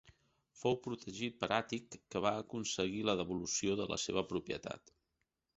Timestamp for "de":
3.83-3.91